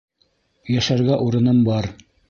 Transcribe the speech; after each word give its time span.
Йәшәргә 0.77 1.21
урыным 1.27 1.65
бар. 1.71 1.93